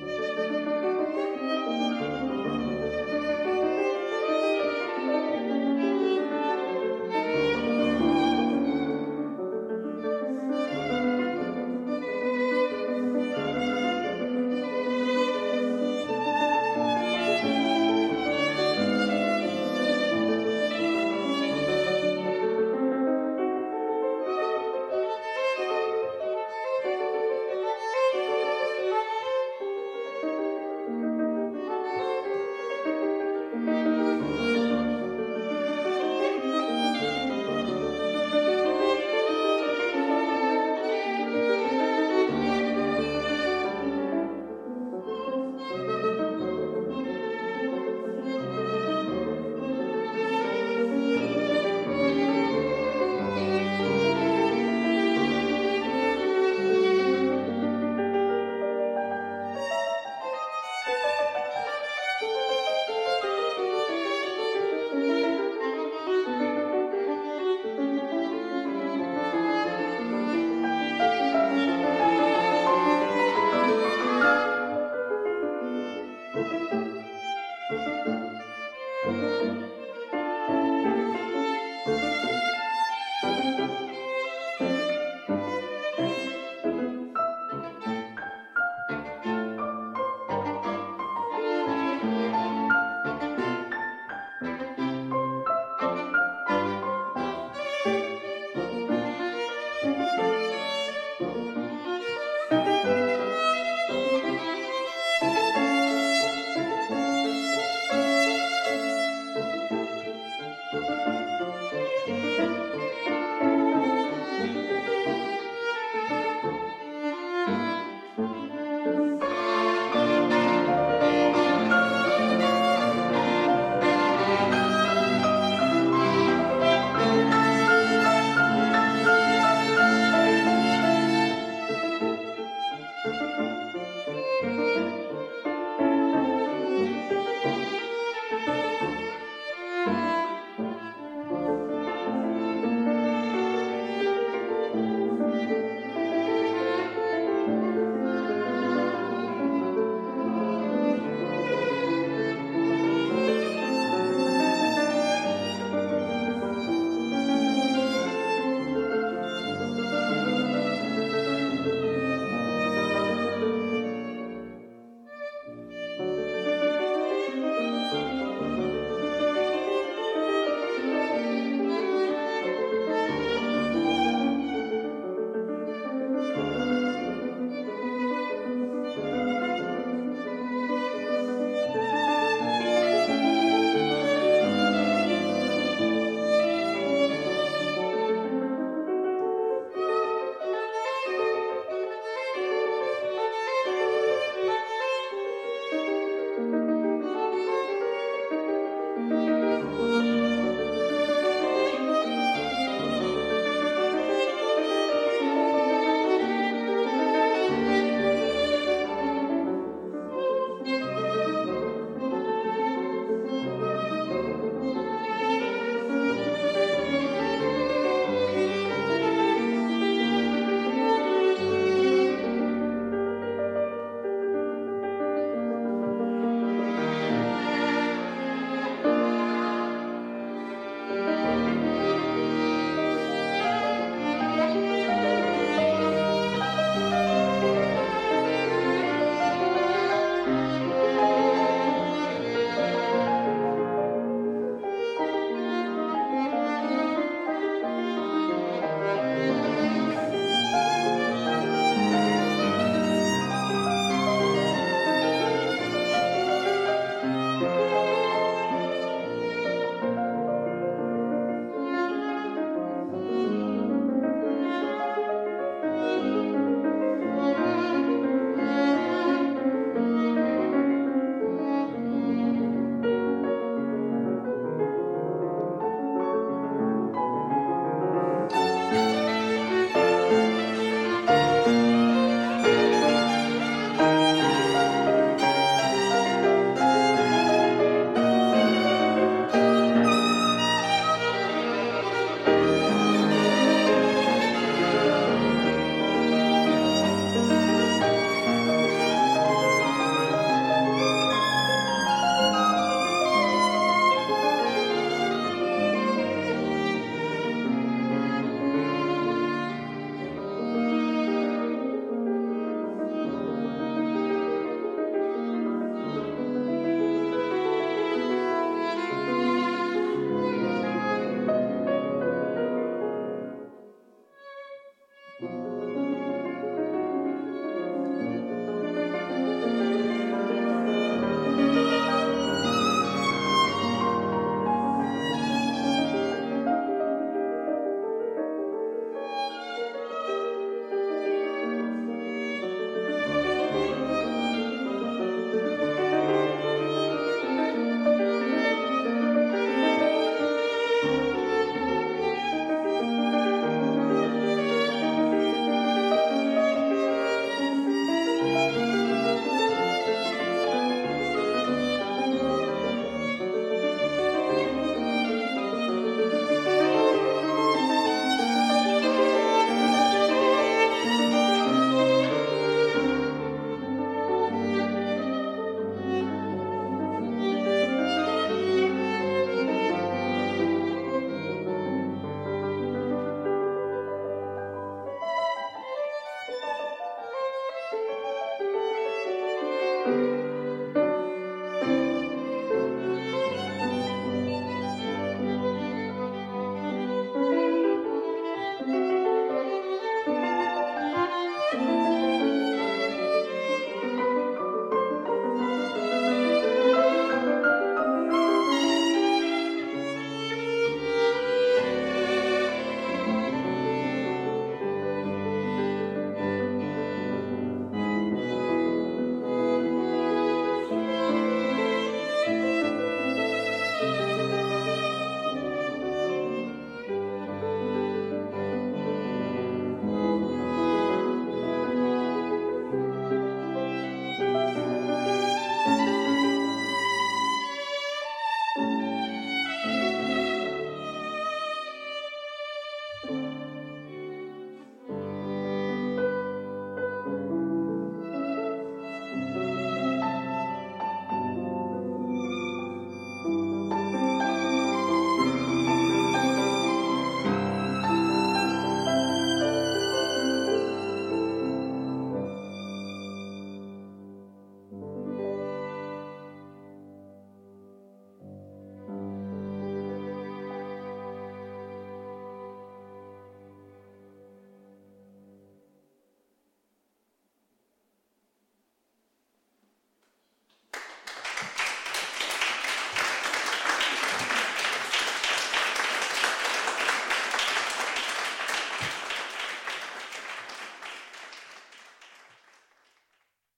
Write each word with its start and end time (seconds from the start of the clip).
Música 0.00 0.63